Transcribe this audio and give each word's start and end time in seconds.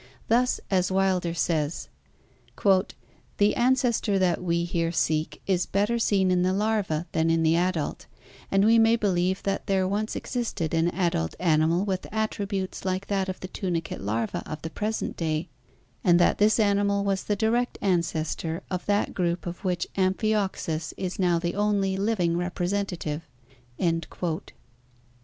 Thus, 0.29 0.59
as 0.71 0.91
Wilder 0.91 1.35
says, 1.35 1.87
"The 3.37 3.55
ancestor 3.55 4.17
that 4.17 4.41
we 4.43 4.63
here 4.63 4.91
seek 4.91 5.43
is 5.45 5.67
better 5.67 5.99
seen 5.99 6.31
in 6.31 6.41
the 6.41 6.53
larva 6.53 7.05
than 7.11 7.29
in 7.29 7.43
the 7.43 7.55
adult, 7.55 8.07
and 8.49 8.65
we 8.65 8.79
may 8.79 8.95
believe 8.95 9.43
that 9.43 9.67
there 9.67 9.87
once 9.87 10.15
existed 10.15 10.73
an 10.73 10.87
adult 10.89 11.35
animal 11.39 11.85
with 11.85 12.07
attributes 12.11 12.83
like 12.83 13.05
that 13.09 13.29
of 13.29 13.41
the 13.41 13.47
tunicate 13.47 14.01
larva 14.01 14.41
of 14.49 14.63
the 14.63 14.71
present 14.71 15.17
day, 15.17 15.49
and 16.03 16.19
that 16.19 16.39
this 16.39 16.59
animal 16.59 17.03
was 17.03 17.25
the 17.25 17.35
direct 17.35 17.77
ancestor 17.79 18.63
of 18.71 18.83
that 18.87 19.13
group 19.13 19.45
of 19.45 19.63
which 19.63 19.85
Amphiorus 19.97 20.95
is 20.97 21.19
now 21.19 21.37
the 21.37 21.53
only 21.53 21.95
living 21.95 22.35
representative." 22.37 23.27